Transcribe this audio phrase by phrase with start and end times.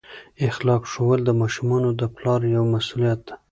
[0.49, 3.33] اخلاق ښوول د ماشومانو د پلار یوه مسؤلیت ده.